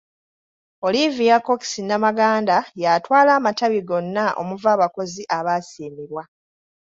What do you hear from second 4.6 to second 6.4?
abakozi abaasiimibwa.